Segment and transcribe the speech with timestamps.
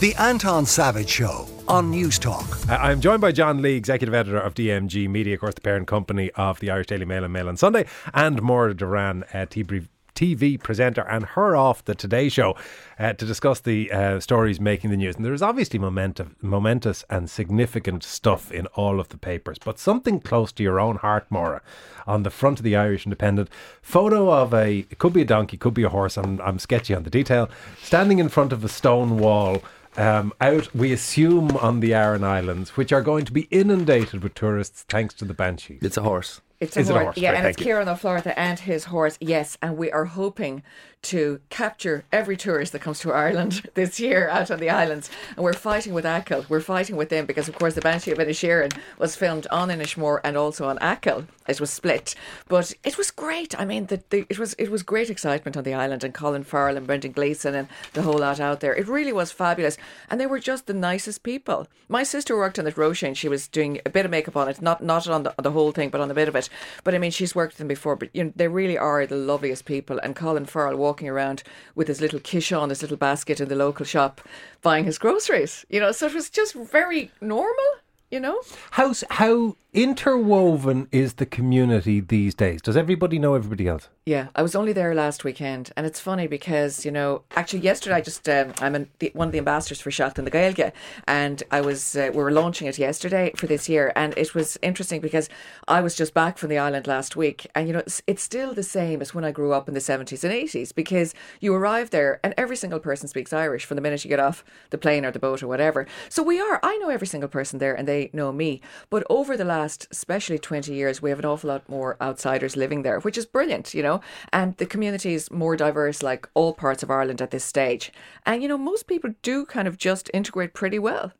[0.00, 2.44] The Anton Savage Show on News Talk.
[2.68, 5.86] Uh, I'm joined by John Lee, executive editor of DMG Media, of course, the parent
[5.86, 9.86] company of the Irish Daily Mail and Mail on Sunday, and Maura Derrane, uh, TV,
[10.14, 12.54] TV presenter, and her off the Today Show
[12.98, 15.16] uh, to discuss the uh, stories making the news.
[15.16, 19.78] And there is obviously momentum, momentous and significant stuff in all of the papers, but
[19.78, 21.62] something close to your own heart, Maura,
[22.06, 23.48] on the front of the Irish Independent,
[23.80, 26.18] photo of a it could be a donkey, could be a horse.
[26.18, 27.48] I'm I'm sketchy on the detail,
[27.82, 29.62] standing in front of a stone wall
[29.96, 34.34] um, out, we assume, on the Aran Islands, which are going to be inundated with
[34.34, 35.78] tourists thanks to the Banshee.
[35.82, 36.40] It's a horse.
[36.64, 37.04] It's a Is it a horse.
[37.06, 37.16] horse?
[37.18, 37.64] Yeah, Right, and it's you.
[37.64, 39.16] Kieran O'Flaherty and his horse.
[39.20, 40.62] Yes, and we are hoping
[41.02, 45.10] to capture every tourist that comes to Ireland this year out on the islands.
[45.36, 46.46] And we're fighting with Achill.
[46.48, 50.20] We're fighting with them because, of course, the Banshee of Inisherin was filmed on Inishmore
[50.24, 51.26] and also on Achill.
[51.46, 52.14] It was split,
[52.48, 53.58] but it was great.
[53.60, 56.42] I mean, the, the, it was it was great excitement on the island, and Colin
[56.42, 58.74] Farrell and Brendan Gleeson and the whole lot out there.
[58.74, 59.76] It really was fabulous,
[60.08, 61.68] and they were just the nicest people.
[61.90, 63.14] My sister worked on it, Roisin.
[63.14, 65.50] She was doing a bit of makeup on it, not not on the, on the
[65.50, 66.48] whole thing, but on a bit of it.
[66.82, 67.96] But I mean, she's worked with them before.
[67.96, 69.98] But you know, they really are the loveliest people.
[69.98, 71.42] And Colin Farrell walking around
[71.74, 74.20] with his little quiche on, his little basket in the local shop,
[74.62, 75.64] buying his groceries.
[75.68, 77.64] You know, so it was just very normal.
[78.10, 78.40] You know.
[78.70, 82.62] How how interwoven is the community these days?
[82.62, 83.88] Does everybody know everybody else?
[84.06, 87.96] Yeah, I was only there last weekend, and it's funny because you know, actually, yesterday
[87.96, 90.72] I just um, I'm an, the, one of the ambassadors for Seachtain na Gaeilge,
[91.08, 94.58] and I was uh, we were launching it yesterday for this year, and it was
[94.62, 95.28] interesting because
[95.66, 98.54] I was just back from the island last week, and you know, it's, it's still
[98.54, 101.90] the same as when I grew up in the seventies and eighties because you arrive
[101.90, 105.06] there and every single person speaks Irish from the minute you get off the plane
[105.06, 105.86] or the boat or whatever.
[106.10, 108.60] So we are, I know every single person there, and they know me.
[108.90, 112.82] But over the last, especially twenty years, we have an awful lot more outsiders living
[112.82, 114.00] there, which is brilliant, you know
[114.32, 117.92] and the community is more diverse like all parts of Ireland at this stage.
[118.26, 121.12] And you know, most people do kind of just integrate pretty well.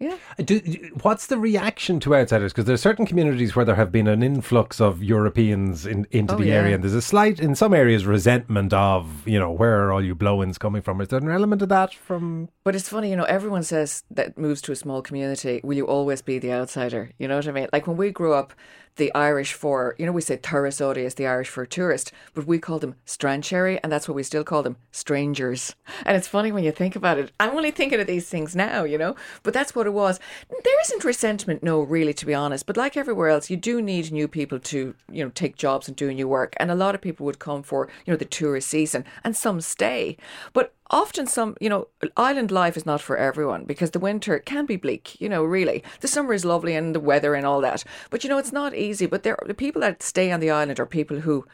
[0.00, 0.16] Yeah.
[0.38, 2.52] Uh, do, what's the reaction to outsiders?
[2.52, 6.34] Because there are certain communities where there have been an influx of Europeans in, into
[6.34, 6.54] Oh, the yeah.
[6.54, 10.02] area, and there's a slight, in some areas, resentment of, you know, where are all
[10.02, 11.00] you blow-ins coming from?
[11.00, 12.48] Is there an element of that from?
[12.64, 15.86] But it's funny, you know, everyone says that moves to a small community, will you
[15.86, 17.10] always be the outsider?
[17.18, 17.68] You know what I mean?
[17.72, 18.52] Like when we grew up,
[18.96, 22.58] the Irish for, you know, we say turasóirí is the Irish for tourist, but we
[22.58, 25.74] call them strainséirí, and that's what we still call them, strangers.
[26.06, 27.32] And it's funny when you think about it.
[27.40, 30.20] I'm only thinking of these things now, you know, but that's what it was.
[30.48, 32.66] There isn't resentment, no, really, to be honest.
[32.66, 35.96] But like everywhere else, you do need new people to, you know, take jobs and
[35.96, 36.54] do new work.
[36.58, 39.60] And a lot of people would come for, you know, the tourist season, and some
[39.60, 40.16] stay.
[40.52, 44.66] But often some you know island life is not for everyone because the winter can
[44.66, 45.82] be bleak you know really.
[46.00, 47.84] The summer is lovely and the weather and all that.
[48.10, 49.06] But you know it's not easy.
[49.06, 51.46] But there the people that stay on the island are people who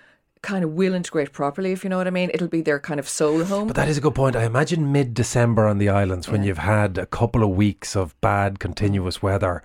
[0.43, 2.31] kind of will integrate properly if you know what i mean.
[2.33, 3.67] It'll be their kind of soul home.
[3.69, 4.37] But that is a good point.
[4.37, 8.59] I imagine mid-December on the islands when you've had a couple of weeks of bad,
[8.59, 9.23] continuous mm.
[9.23, 9.63] weather.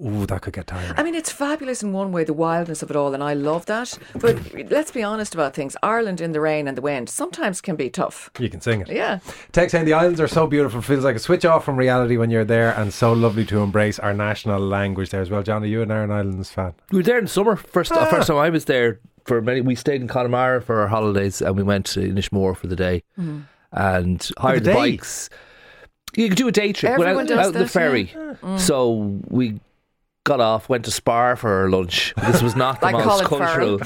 [0.00, 0.92] Ooh, that could get tiring.
[0.96, 3.66] I mean, it's fabulous in one way, the wildness of it all, and I love
[3.66, 3.98] that.
[4.14, 5.76] But let's be honest about things.
[5.82, 8.30] Ireland in the rain and the wind sometimes can be tough.
[8.38, 8.88] you can sing it.
[8.88, 9.18] Yeah.
[9.50, 12.30] Text saying the islands are so beautiful, feels like a switch off from reality when
[12.30, 15.42] you're there, and so lovely to embrace our national language there as well.
[15.42, 16.74] John, are you an Aran Islands fan?
[16.92, 17.56] We were there in the summer.
[17.56, 18.34] First, uh, first ah.
[18.34, 19.62] time I was there for many.
[19.62, 23.02] We stayed in Connemara for our holidays, and we went to Inishmore for the day,
[23.18, 23.40] mm-hmm.
[23.72, 24.74] and hired the, day?
[24.74, 25.28] bikes.
[26.16, 28.12] You could do a day trip Everyone went out, does out the that, ferry.
[28.14, 28.58] Mm.
[28.58, 29.60] So we
[30.28, 32.14] got off, went to Spar for our lunch.
[32.26, 33.80] This was not the Like most cultural.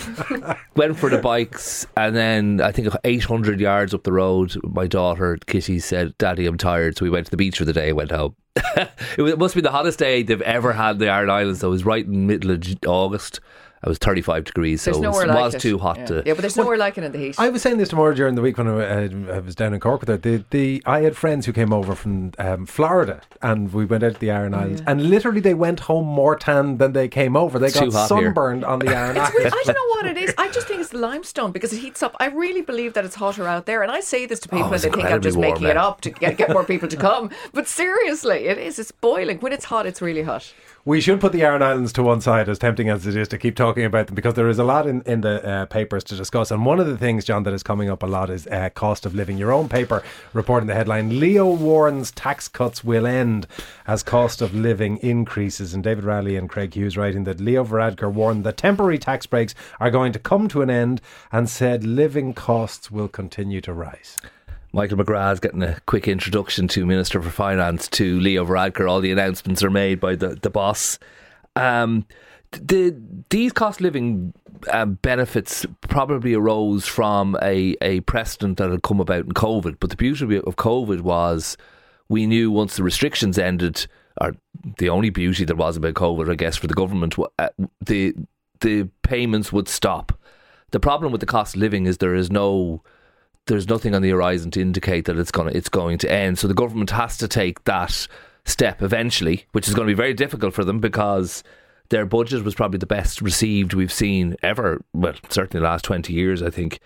[0.76, 5.38] went for the bikes, and then I think 800 yards up the road, my daughter
[5.46, 7.96] Kitty said, "Daddy, I'm tired." So we went to the beach for the day and
[7.96, 8.34] went home.
[8.56, 11.60] it, must be the hottest day they've ever had in the Aran Islands.
[11.60, 13.40] So it was right in the middle of August.
[13.84, 15.60] It was 35 degrees, so There's it was, like was it.
[15.60, 16.06] too hot yeah.
[16.06, 16.22] to.
[16.24, 17.34] Yeah, but there's nowhere like it in the heat.
[17.40, 19.80] I was saying this tomorrow during the week when I, uh, I was down in
[19.80, 20.16] Cork with her.
[20.16, 24.14] The, the, I had friends who came over from um, Florida and we went out
[24.14, 27.36] to the Oh, Aran Islands and literally they went home more tan than they came
[27.36, 27.58] over.
[27.58, 28.26] They It's got too hot here.
[28.26, 29.46] sunburned on the Aran It's weird.
[29.52, 29.68] Islands.
[29.68, 30.34] I don't know what it is.
[30.38, 32.14] I just think it's the limestone because it heats up.
[32.20, 33.82] I really believe that it's hotter out there.
[33.82, 35.76] And I say this to people Oh, and they think I'm just warm making it
[35.76, 37.30] up to get, get more people to come.
[37.52, 38.78] But seriously, it is.
[38.78, 39.38] It's boiling.
[39.40, 40.52] When it's hot, it's really hot.
[40.84, 43.38] We should put the Aran Islands to one side, as tempting as it is to
[43.38, 46.16] keep talking about them, because there is a lot in, in the uh, papers to
[46.16, 46.50] discuss.
[46.50, 49.06] And one of the things, John, that is coming up a lot is uh, cost
[49.06, 49.38] of living.
[49.38, 50.02] Your own paper
[50.32, 53.46] reporting the headline Leo warns tax cuts will end
[53.86, 55.72] as cost of living increases.
[55.72, 59.54] And David Raleigh and Craig Hughes writing that Leo Varadkar warned that temporary tax breaks
[59.78, 61.00] are going to come to an end
[61.30, 64.18] and said living costs will continue to rise.
[64.74, 68.88] Michael McGrath's getting a quick introduction to Minister for Finance to Leo Varadkar.
[68.88, 70.98] All the announcements are made by the, the boss.
[71.56, 72.06] Um,
[72.52, 72.96] the
[73.28, 74.32] these cost living
[74.70, 79.76] um, benefits probably arose from a, a precedent that had come about in COVID.
[79.78, 81.58] But the beauty of COVID was
[82.08, 83.86] we knew once the restrictions ended,
[84.20, 84.34] or
[84.78, 87.48] the only beauty there was about COVID, I guess, for the government, uh,
[87.84, 88.14] the
[88.60, 90.18] the payments would stop.
[90.70, 92.82] The problem with the cost of living is there is no
[93.46, 96.38] there's nothing on the horizon to indicate that it's going to, it's going to end.
[96.38, 98.06] So the government has to take that
[98.44, 101.42] step eventually, which is going to be very difficult for them because
[101.88, 104.82] their budget was probably the best received we've seen ever.
[104.92, 106.80] Well, certainly the last twenty years, I think.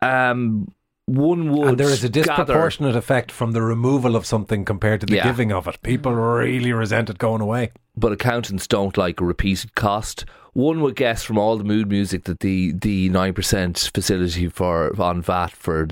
[0.00, 0.72] Um,
[1.06, 5.00] one would and there is a gather- disproportionate effect from the removal of something compared
[5.00, 5.24] to the Yeah.
[5.24, 5.82] giving of it.
[5.82, 7.70] People really resent it going away.
[7.94, 10.24] but accountants don't like a repeated cost.
[10.54, 14.98] One would guess from all the mood music that the the nine percent facility for
[15.00, 15.88] on VAT for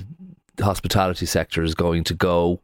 [0.55, 2.59] the hospitality sector is going to go.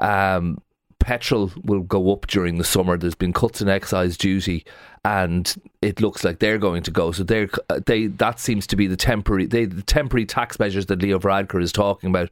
[0.00, 0.58] Um,
[1.02, 2.96] petrol will go up during the summer.
[2.96, 4.64] There's been cuts in excise duty,
[5.04, 7.10] and it looks like they're going to go.
[7.12, 7.48] So they're
[7.86, 11.60] they that seems to be the temporary they, the temporary tax measures that Leo Varadkar
[11.60, 12.30] is talking about.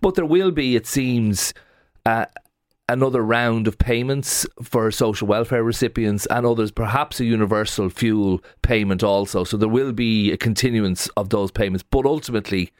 [0.00, 1.54] But there will be, it seems.
[2.04, 2.26] Uh,
[2.90, 9.02] another round of payments for social welfare recipients and others, perhaps a universal fuel payment
[9.02, 9.44] also.
[9.44, 11.84] So there will be a continuance of those payments.
[11.90, 12.72] But ultimately,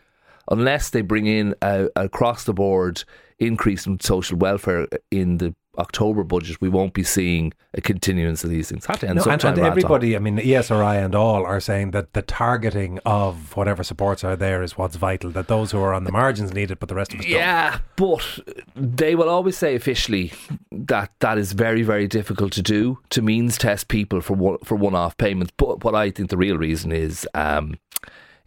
[0.51, 3.05] unless they bring in a, across the board
[3.39, 8.51] increase in social welfare in the October budget, we won't be seeing a continuance of
[8.51, 8.85] these things.
[8.87, 12.15] Have to end No, and, and everybody, I mean, ESRI and all are saying that
[12.15, 15.31] the targeting of whatever supports are there is what's vital.
[15.31, 17.35] That those who are on the margins need it, but the rest of us don't.
[17.35, 18.41] Yeah, but
[18.75, 20.33] they will always say officially
[20.73, 24.75] that that is very, very difficult to do to means test people for one, for
[24.75, 25.53] one-off payments.
[25.57, 27.79] But what I think the real reason is, um,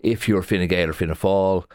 [0.01, 1.65] if you're Fine Gael or Fianna Fáil,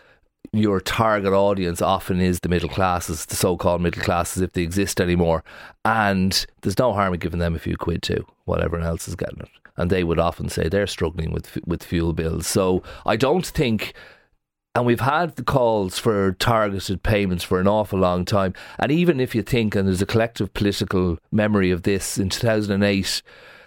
[0.52, 5.00] your target audience often is the middle classes, the so-called middle classes, if they exist
[5.00, 5.44] anymore.
[5.84, 9.16] And there's no harm in giving them a few quid too, while everyone else is
[9.16, 9.48] getting it.
[9.76, 12.46] And they would often say they're struggling with with fuel bills.
[12.46, 13.94] So I don't think
[14.76, 18.52] and we've had the calls for targeted payments for an awful long time.
[18.78, 23.22] And even if you think, and there's a collective political memory of this, in 2008,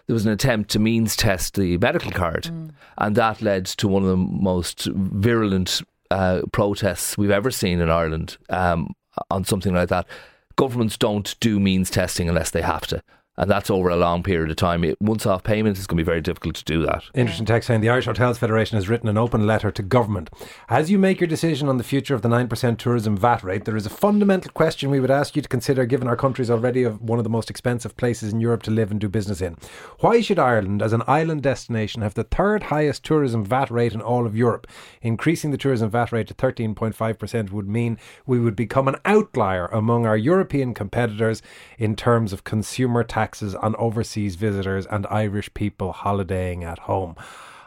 [0.06, 2.44] there was an attempt to means test the medical card.
[2.44, 2.74] Mm.
[3.00, 7.90] And that led to one of the most virulent uh, protests we've ever seen in
[7.90, 8.94] Ireland um,
[9.30, 10.08] on something like that.
[10.56, 13.02] Governments don't do means testing unless they have to.
[13.40, 14.84] And that's over a long period of time.
[14.84, 17.06] It, once off payments, it's going to be very difficult to do that.
[17.16, 20.30] Interesting text saying the Irish Hotels Federation has written an open letter to government.
[20.68, 23.78] As you make your decision on the future of the 9% tourism VAT rate, there
[23.78, 26.84] is a fundamental question we would ask you to consider given our country is already
[26.84, 29.56] one of the most expensive places in Europe to live and do business in.
[30.00, 34.02] Why should Ireland, as an island destination, have the third highest tourism VAT rate in
[34.02, 34.68] all of Europe?
[35.02, 40.06] Increasing the tourism VAT rate to 13.5% would mean we would become an outlier among
[40.06, 41.42] our European competitors
[41.78, 47.16] in terms of consumer taxes on overseas visitors and Irish people holidaying at home.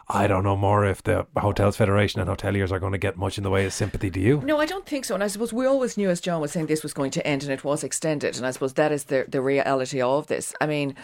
[0.08, 3.38] I don't know more if the Hotels Federation and hoteliers are going to get much
[3.38, 4.10] in the way of sympathy.
[4.10, 4.40] Do you?
[4.44, 5.14] No, I don't think so.
[5.14, 7.42] And I suppose we always knew, as John was saying, this was going to end
[7.42, 8.36] and it was extended.
[8.36, 10.54] And I suppose that is the, the reality of this.
[10.60, 10.94] I mean,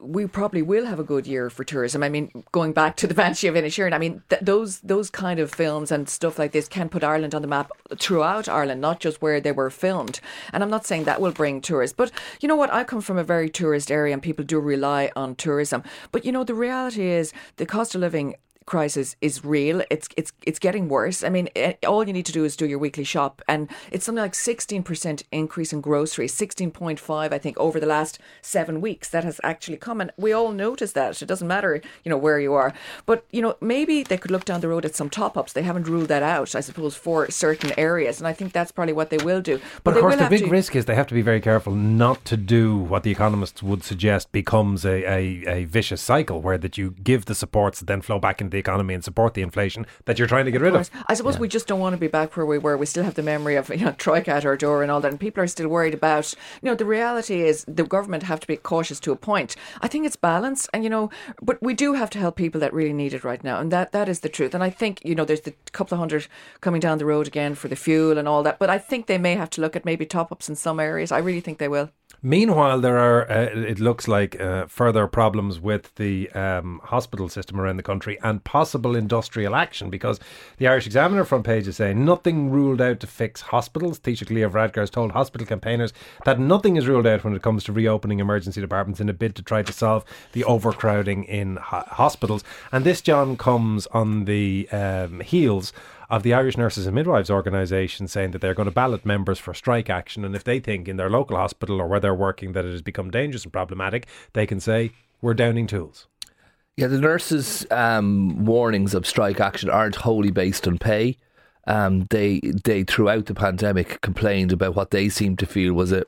[0.00, 2.02] we probably will have a good year for tourism.
[2.02, 5.40] I mean, going back to the Banshee of Inisherin, I mean, th- those those kind
[5.40, 9.00] of films and stuff like this can put Ireland on the map throughout Ireland, not
[9.00, 10.20] just where they were filmed.
[10.52, 11.96] And I'm not saying that will bring tourists.
[11.96, 12.72] But you know what?
[12.72, 15.82] I come from a very tourist area and people do rely on tourism.
[16.12, 18.35] But you know, the reality is the cost of living
[18.66, 19.82] crisis is real.
[19.90, 21.22] It's it's it's getting worse.
[21.22, 24.04] I mean, eh, all you need to do is do your weekly shop, and it's
[24.04, 28.18] something like sixteen percent increase in groceries, sixteen point five, I think, over the last
[28.42, 29.08] seven weeks.
[29.08, 31.22] That has actually come, and we all notice that.
[31.22, 32.74] It doesn't matter, you know, where you are,
[33.06, 35.52] but you know, maybe they could look down the road at some top ups.
[35.52, 38.92] They haven't ruled that out, I suppose, for certain areas, and I think that's probably
[38.92, 39.60] what they will do.
[39.84, 41.72] But they of course, the big to- risk is they have to be very careful
[41.74, 46.58] not to do what the economists would suggest becomes a, a, a vicious cycle where
[46.58, 49.42] that you give the supports that then flow back into the economy and support the
[49.42, 50.90] inflation that you're trying to get rid of.
[51.06, 52.76] I suppose we just don't want to be back where we were.
[52.76, 55.10] We still have the memory of you know Troika at our door and all that,
[55.10, 56.32] and people are still worried about.
[56.62, 59.56] You know, the reality is the government have to be cautious to a point.
[59.82, 61.10] I think it's balanced, and you know,
[61.42, 63.92] but we do have to help people that really need it right now, and that
[63.92, 64.54] that is the truth.
[64.54, 66.26] And I think you know, there's the couple of hundred
[66.60, 69.18] coming down the road again for the fuel and all that, but I think they
[69.18, 71.12] may have to look at maybe top ups in some areas.
[71.12, 71.90] I really think they will.
[72.26, 77.60] Meanwhile, there are, uh, it looks like, uh, further problems with the um, hospital system
[77.60, 80.18] around the country and possible industrial action because
[80.56, 84.00] the Irish Examiner front page is saying nothing ruled out to fix hospitals.
[84.00, 85.92] Taoiseach Leo Varadkar has told hospital campaigners
[86.24, 89.36] that nothing is ruled out when it comes to reopening emergency departments in a bid
[89.36, 92.42] to try to solve the overcrowding in ho- hospitals.
[92.72, 95.72] And this, John, comes on the um, heels
[96.08, 99.54] of the Irish Nurses and Midwives organisation saying that they're going to ballot members for
[99.54, 100.24] strike action.
[100.24, 102.82] And if they think in their local hospital or where they're working that it has
[102.82, 106.06] become dangerous and problematic, they can say, we're downing tools.
[106.76, 111.16] Yeah, the nurses' um, warnings of strike action aren't wholly based on pay.
[111.66, 116.04] Um, they they throughout the pandemic complained about what they seemed to feel was a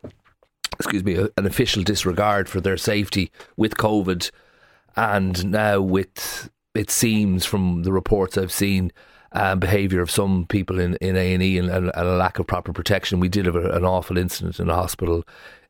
[0.75, 4.31] excuse me, a- an official disregard for their safety with COVID,
[4.95, 8.93] and now with it seems from the reports I've seen.
[9.33, 12.73] Um, behaviour of some people in in A and E and a lack of proper
[12.73, 13.21] protection.
[13.21, 15.25] We did have a, an awful incident in a hospital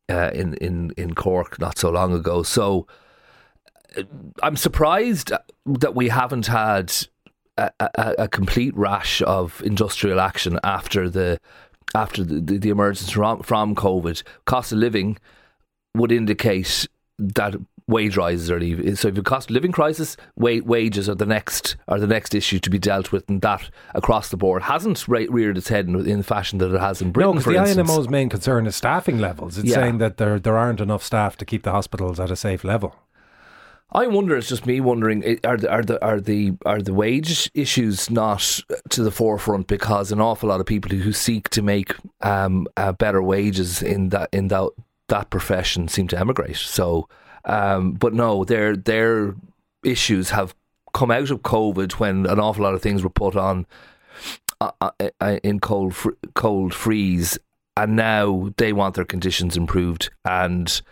[0.08, 2.44] uh, in in in Cork not so long ago.
[2.44, 2.86] So
[3.96, 4.04] uh,
[4.44, 5.32] I'm surprised
[5.66, 6.92] that we haven't had
[7.56, 11.40] a, a, a complete rash of industrial action after the
[11.94, 14.22] after the, the, the emergence from, from COVID.
[14.44, 15.18] Cost of living
[15.94, 16.86] would indicate
[17.18, 17.56] that
[17.88, 18.94] wage rises are leaving.
[18.94, 22.34] So if you cost of living crisis, wa- wages are the next are the next
[22.34, 25.88] issue to be dealt with, and that across the board hasn't re- reared its head
[25.88, 27.32] in, in the fashion that it has in Britain.
[27.34, 27.90] No, because the instance.
[27.90, 29.58] INMO's main concern is staffing levels.
[29.58, 29.76] It's Yeah.
[29.76, 32.94] saying that there there aren't enough staff to keep the hospitals at a safe level.
[33.90, 34.36] I wonder.
[34.36, 38.60] It's just me wondering: are the are the are the are the wage issues not
[38.90, 42.92] to the forefront because an awful lot of people who seek to make um, uh,
[42.92, 44.68] better wages in that in that
[45.08, 46.56] that profession seem to emigrate.
[46.56, 47.08] So,
[47.48, 49.34] um, but no, their their
[49.84, 50.54] issues have
[50.94, 53.66] come out of COVID when an awful lot of things were put on
[54.60, 54.90] uh, uh,
[55.20, 57.38] uh, in cold fr- cold freeze,
[57.76, 60.82] and now they want their conditions improved and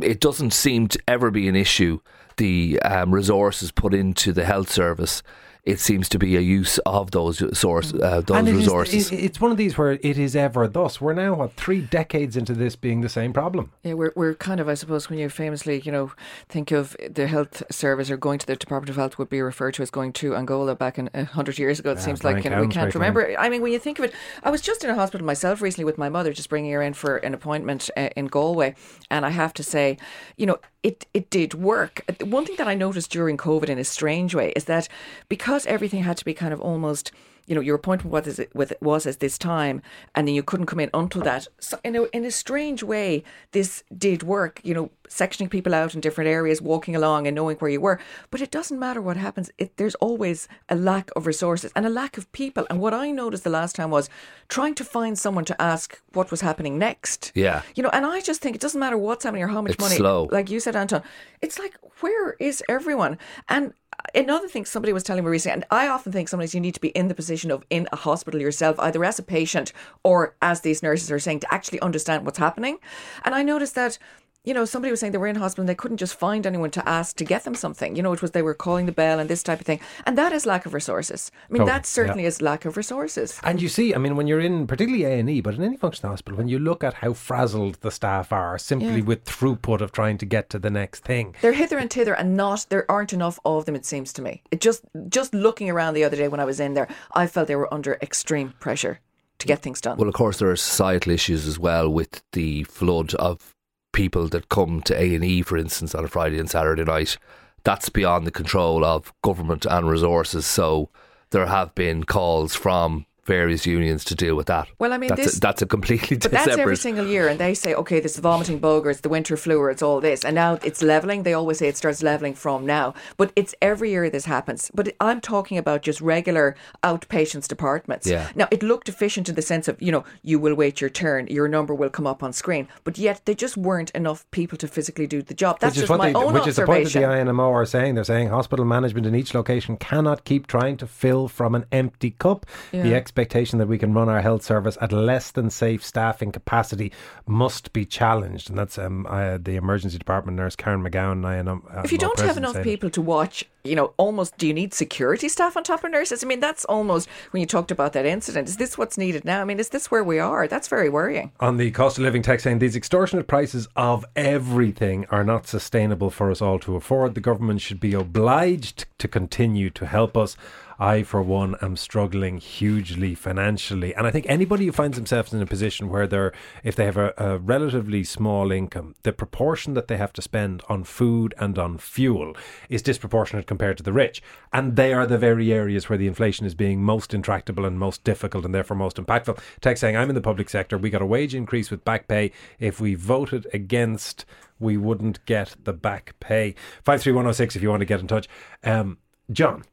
[0.00, 2.00] it doesn't seem to ever be an issue.
[2.36, 5.22] The um, resources put into the health service,
[5.64, 9.12] it seems to be a use of those source uh, those and it is- resources.
[9.12, 11.00] it- it's one of these where it is ever thus.
[11.00, 13.70] We're now what three decades into this being the same problem.
[13.82, 16.12] Yeah, we're, we're kind of, I suppose, when you famously, you know,
[16.48, 19.74] think of the health service or going to the Department of Health would be referred
[19.74, 21.90] to as going to Angola back in a hundred years ago.
[21.92, 23.34] It Yeah, seems like you know, we can't very remember.
[23.38, 25.84] I mean, when you think of it, I was just in a hospital myself recently
[25.84, 28.74] with my mother, just bringing her in for an appointment uh, in Galway,
[29.10, 29.98] and I have to say,
[30.36, 32.00] you know, it it did work.
[32.08, 34.88] Uh, One thing that I noticed during COVID in a strange way is that
[35.28, 37.12] because everything had to be kind of almost
[37.46, 39.82] you know, your appointment was as, with, was as this time,
[40.14, 41.48] and then you couldn't come in until that.
[41.58, 45.94] So in a, in a strange way, this did work, you know, sectioning people out
[45.94, 48.00] in different areas, walking along and knowing where you were.
[48.30, 51.90] But it doesn't matter what happens, it, there's always a lack of resources and a
[51.90, 52.66] lack of people.
[52.70, 54.08] And what I noticed the last time was
[54.48, 57.32] trying to find someone to ask what was happening next.
[57.34, 57.62] Yeah.
[57.74, 59.80] You know, and I just think it doesn't matter what's happening or how much It's
[59.80, 59.96] money.
[59.96, 60.28] slow.
[60.30, 61.02] Like you said, Anton,
[61.42, 63.18] it's like, where is everyone?
[63.48, 63.72] And
[64.14, 66.80] another thing somebody was telling me recently, and I often think sometimes you need to
[66.80, 69.72] be in the position of in a hospital yourself, either as a patient
[70.02, 72.78] or as these nurses are saying, to actually understand what's happening.
[73.24, 73.98] And I noticed that.
[74.42, 76.70] You know, somebody was saying they were in hospital and they couldn't just find anyone
[76.70, 77.94] to ask to get them something.
[77.94, 79.80] You know, it was they were calling the bell and this type of thing.
[80.06, 81.30] And that is lack of resources.
[81.34, 83.38] I mean, Totally, that certainly is lack of resources.
[83.44, 85.76] And you see, I mean, when you're in particularly A and E, but in any
[85.76, 89.04] functional hospital, when you look at how frazzled the staff are, simply Yeah.
[89.04, 91.34] with throughput of trying to get to the next thing.
[91.42, 93.74] They're hither and thither, and not there aren't enough of them.
[93.76, 94.42] It seems to me.
[94.50, 97.46] It just just looking around the other day when I was in there, I felt
[97.46, 99.00] they were under extreme pressure
[99.38, 99.98] to get things done.
[99.98, 103.54] Well, of course, there are societal issues as well with the flood of
[103.92, 107.16] people that come to A and E, for instance, on a Friday and Saturday night.
[107.64, 110.46] That's beyond the control of government and resources.
[110.46, 110.88] So
[111.30, 114.68] there have been calls from various unions to deal with that.
[114.78, 117.38] Well, I mean, that's this- a, that's a completely But that's every single year, and
[117.38, 120.00] they say, okay, this is vomiting bug, or it's the winter flu, or it's all
[120.00, 121.22] this, and now it's leveling.
[121.22, 124.70] They always say it starts leveling from now, but it's every year this happens.
[124.74, 128.06] But I'm talking about just regular outpatients departments.
[128.06, 128.30] Yeah.
[128.34, 131.26] Now it looked efficient in the sense of you know you will wait your turn,
[131.28, 134.68] your number will come up on screen, but yet there just weren't enough people to
[134.68, 135.58] physically do the job.
[135.60, 137.00] That's which just my they, own which is the point that the.
[137.06, 137.94] INMO are saying.
[137.94, 142.10] They're saying hospital management in each location cannot keep trying to fill from an empty
[142.12, 142.46] cup.
[142.70, 142.96] The Yeah.
[143.10, 146.92] Expectation that we can run our health service at less than safe staffing capacity
[147.26, 151.20] must be challenged, and that's um, uh, the emergency department nurse Karen McGowan.
[151.20, 152.70] INMO, if you don't have enough saying it.
[152.70, 156.22] people to watch, you know, almost do you need security staff on top of nurses?
[156.22, 158.48] I mean, that's almost when you talked about that incident.
[158.48, 159.40] Is this what's needed now?
[159.40, 160.46] I mean, is this where we are?
[160.46, 161.32] That's very worrying.
[161.40, 166.10] on the cost of living text saying these extortionate prices of everything are not sustainable
[166.10, 167.16] for us all to afford.
[167.16, 170.36] The government should be obliged to continue to help us.
[170.80, 173.94] I, for one, am struggling hugely financially.
[173.94, 176.32] And I think anybody who finds themselves in a position where they're,
[176.64, 180.62] if they have a, a relatively small income, the proportion that they have to spend
[180.70, 182.34] on food and on fuel
[182.70, 184.22] is disproportionate compared to the rich.
[184.54, 188.02] And they are the very areas where the inflation is being most intractable and most
[188.02, 189.38] difficult and therefore most impactful.
[189.60, 190.78] Text saying, I'm in the public sector.
[190.78, 192.32] We got a wage increase with back pay.
[192.58, 194.24] If we voted against,
[194.58, 196.54] we wouldn't get the back pay.
[196.84, 198.28] 53106 if you want to get in touch.
[198.64, 198.96] Um,
[199.30, 199.64] John,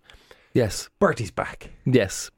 [0.53, 1.69] yes, Bertie's back.
[1.85, 2.31] yes.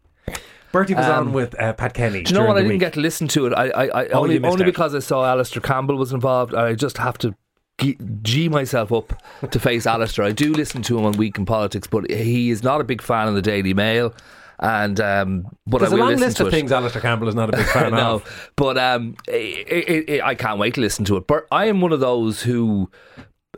[0.71, 2.21] Bertie was Um, on with uh, Pat Kenny.
[2.21, 2.55] Do you know what?
[2.57, 3.53] I didn't get to listen to it.
[3.53, 4.67] I, I, I Oh, only, you missed only out.
[4.67, 6.53] because I saw Alastair Campbell was involved.
[6.53, 7.33] I just have to
[7.81, 10.25] g- G myself up to face Alastair.
[10.25, 13.01] I do listen to him on Week in Politics, but he is not a big
[13.01, 14.13] fan of the Daily Mail.
[14.59, 16.51] And um, but There's I a will long listen list to of it.
[16.51, 18.51] things Alastair Campbell is not a big fan no, of.
[18.55, 21.25] but um, i i i I can't wait to listen to it.
[21.25, 22.91] But I am one of those who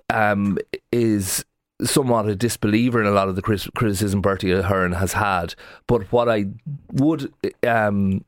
[0.10, 0.58] um,
[0.94, 1.44] is
[1.84, 5.56] somewhat a disbeliever in a lot of the criticism Bertie Ahern has had.
[5.88, 6.46] But what I
[6.92, 7.34] would
[7.68, 8.24] um,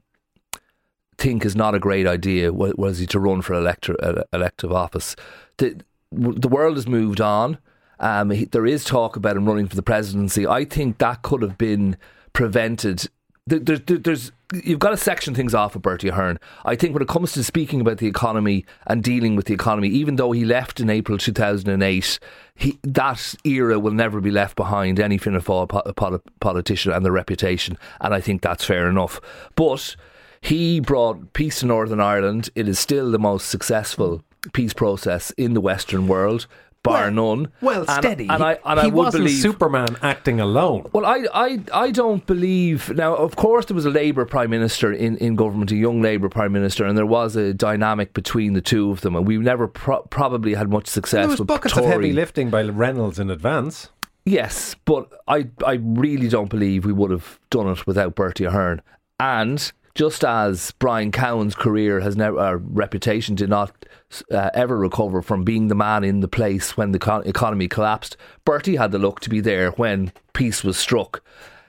[1.17, 5.15] think is not a great idea was he to run for elector, uh, elective office.
[5.57, 5.79] The,
[6.11, 7.57] the world has moved on.
[7.99, 10.45] Um, he, there is talk about him running for the presidency.
[10.47, 11.95] I think that could have been
[12.33, 13.07] prevented.
[13.47, 14.31] There, there, there- there's
[14.63, 16.39] you've got to section things off with Bertie Ahern.
[16.65, 19.89] I think when it comes to speaking about the economy and dealing with the economy,
[19.89, 22.19] even though he left in April 2008,
[22.55, 24.99] he, that era will never be left behind.
[24.99, 29.19] Any Fianna Fáil po- poli- politician and their reputation, and I think that's fair enough.
[29.55, 29.95] But
[30.41, 32.49] he brought peace to Northern Ireland.
[32.55, 36.47] It is still the most successful peace process in the Western world,
[36.83, 37.47] bar none.
[37.61, 38.27] Well, And- steady.
[38.29, 40.89] And, I and he I would wasn't believe Superman acting alone.
[40.93, 42.89] well, I, I, I don't believe.
[42.95, 46.29] Now, of course, there was a Labour Prime Minister in, in government, a young Labour
[46.29, 49.67] Prime Minister, and there was a dynamic between the two of them, and we never
[49.67, 51.85] pro- probably had much success There was with buckets Tory.
[51.87, 53.89] of heavy lifting by Reynolds in advance.
[54.25, 58.81] Yes, but I, I really don't believe we would have done it without Bertie Ahern.
[59.19, 63.85] And just as Brian Cowen's career has never, uh, reputation did not
[64.31, 68.17] uh, ever recover from being the man in the place when the co- economy collapsed,
[68.45, 71.23] Bertie had the luck to be there when peace was struck.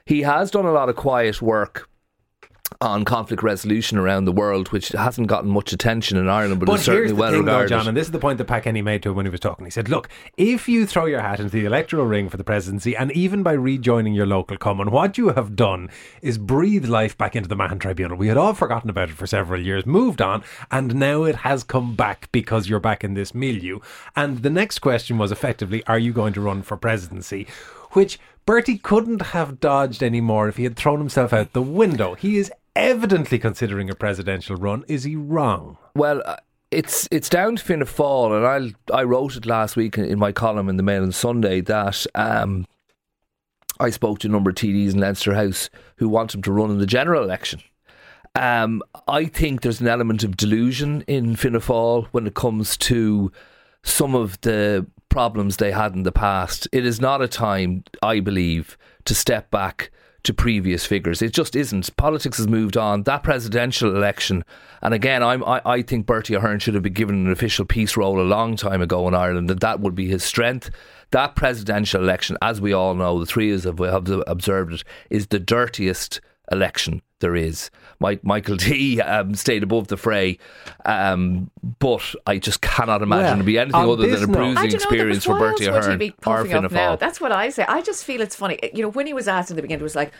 [0.07, 1.89] He has done a lot of quiet work
[2.81, 6.81] on conflict resolution around the world, which hasn't gotten much attention in Ireland, but, But
[6.81, 7.69] is certainly the well thing, though, regarded.
[7.69, 9.41] John, and this is the point that Pat Kenny made to him when he was
[9.41, 9.65] talking.
[9.65, 12.97] He said, "Look, if you throw your hat into the electoral ring for the presidency,
[12.97, 15.91] and even by rejoining your local cumann, what you have done
[16.23, 18.17] is breathe life back into the Mahon Tribunal.
[18.17, 21.65] We had all forgotten about it for several years, moved on, and now it has
[21.65, 23.81] come back because you're back in this milieu.
[24.17, 27.47] And the next question was effectively, are you going to run for presidency?
[27.95, 32.15] Which Bertie couldn't have dodged anymore if he had thrown himself out the window.
[32.15, 34.85] He is evidently considering a presidential run.
[34.87, 35.79] Is he wrong?
[35.95, 36.37] Well, uh,
[36.71, 40.33] it's it's down to Fianna Fáil, and I I wrote it last week in my
[40.33, 42.67] column in the Mail on Sunday that um,
[43.81, 46.71] I spoke to a number of TDs in Leinster House who want him to run
[46.71, 47.63] in the general election.
[48.35, 53.31] Um, I think there's an element of delusion in Fianna Fáil when it comes to
[53.85, 56.67] some of the problems they had in the past.
[56.73, 59.93] It is not a time, I believe, to step back
[60.25, 61.23] to previous figures.
[61.23, 61.97] It just isn't.
[61.97, 63.05] Politics has moved on.
[63.05, 64.45] That presidential election,
[64.83, 67.97] and again, I'm, I, I think Bertie Ahern should have been given an official peace
[67.97, 70.69] role a long time ago in Ireland, and that would be his strength.
[71.13, 75.29] That presidential election, as we all know, the three of us have, observed it, is
[75.29, 77.71] the dirtiest election there is.
[78.01, 80.39] Mike, Michael D um, stayed above the fray,
[80.85, 84.37] um, but I just cannot imagine Well, it be anything on other than a note-
[84.37, 86.51] bruising I don't know, experience for what Bertie else would he Ahern be or puffing
[86.51, 86.97] Fianna up now?
[86.97, 87.65] That's what I say.
[87.67, 88.59] I just feel it's funny.
[88.75, 90.13] You know, when he was asked in the beginning, it was like,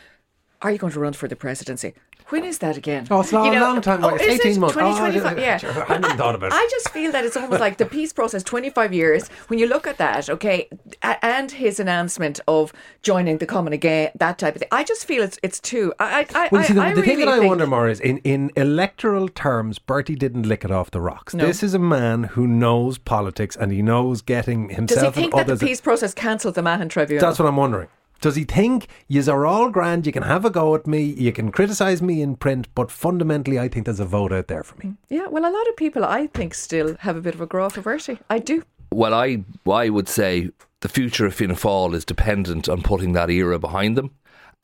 [0.65, 1.95] "Are you going to run for the presidency?"
[2.31, 3.07] When is that again?
[3.11, 4.13] Oh, it's not You a long time away.
[4.15, 4.59] Oh, it's is 18 it?
[4.59, 4.77] months.
[4.77, 5.57] Oh, 20, I 25, didn't- yeah.
[5.59, 6.55] sure, I hadn't thought about it.
[6.55, 9.29] I just feel that it's almost like the peace process, 25 years.
[9.49, 10.69] When you look at that, okay,
[11.03, 12.73] and his announcement of
[13.03, 15.93] joining the cumann again, that type of thing, I just feel it's it's too.
[16.01, 18.01] I, I, Well, I, see, the, I the thing really that I wonder more is
[18.01, 21.35] in, in electoral terms, Bertie didn't lick it off the rocks.
[21.35, 21.45] No.
[21.45, 25.35] This is a man who knows politics and he knows getting himself Does he think
[25.35, 27.21] that the peace process cancelled the Mahon Tribunal?
[27.21, 27.89] That's what I'm wondering.
[28.25, 30.07] Does he think yous are all grand?
[30.07, 31.03] You can have a go at me.
[31.03, 34.63] You can criticise me in print, but fundamentally, I think there's a vote out there
[34.63, 34.93] for me.
[34.93, 37.47] Mm, yeah, well, a lot of people, I think, still have a bit of a
[37.47, 38.21] grá for Bertie.
[38.31, 38.63] I do.
[38.91, 40.49] Well, I I would say
[40.81, 44.13] the future of Fianna Fáil is dependent on putting that era behind them,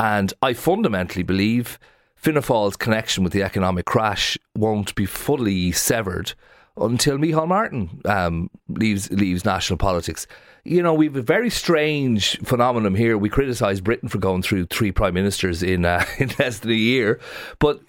[0.00, 1.78] and I fundamentally believe
[2.16, 6.32] Fianna Fáil's connection with the economic crash won't be fully severed
[6.80, 10.26] until Micheál Martin um, leaves leaves national politics.
[10.64, 13.16] You know, we've a very strange phenomenon here.
[13.16, 16.74] We criticise Britain for going through three prime ministers in uh, in less than a
[16.74, 17.20] year,
[17.58, 17.80] but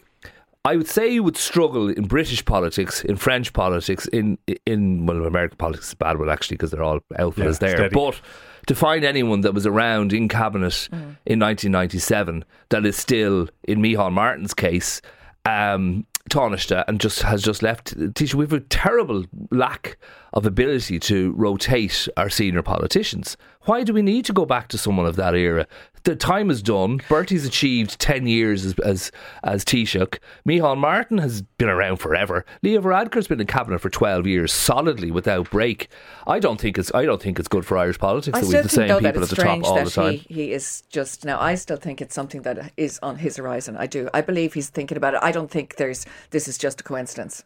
[0.63, 5.25] I would say you would struggle in British politics, in French politics, in in well,
[5.25, 7.77] American politics is a bad one actually because they're all alphas Yeah, there.
[7.77, 7.95] steady.
[7.95, 8.21] But
[8.67, 10.88] to find anyone that was around in cabinet
[11.25, 15.01] in 1997 that is still, in Micheál Martin's case,
[15.45, 17.93] um, tarnished her and just has just left.
[18.15, 19.97] Teacher, we have a terrible lack
[20.33, 23.37] of ability to rotate our senior politicians.
[23.65, 25.67] Why do we need to go back to someone of that era?
[26.03, 26.99] The time is done.
[27.07, 29.11] Bertie's achieved 10 years as as,
[29.43, 30.17] as Taoiseach.
[30.47, 32.43] Micheál Martin has been around forever.
[32.63, 35.89] Leo Varadkar's been in cabinet for 12 years solidly without break.
[36.25, 38.55] I don't think it's I don't think it's good for Irish politics I that we
[38.55, 40.13] have the same people at the top all the time.
[40.13, 41.39] he, he is just now.
[41.39, 43.77] I still think it's something that is on his horizon.
[43.77, 44.09] I do.
[44.11, 45.19] I believe he's thinking about it.
[45.21, 47.43] I don't think there's this is just a coincidence.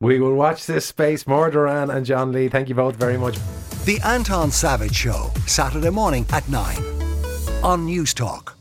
[0.00, 1.26] We will watch this space.
[1.26, 3.36] Maura Derrane and John Lee, thank you both very much.
[3.84, 6.76] The Anton Savage Show, Saturday morning at 9
[7.64, 8.57] on News Talk.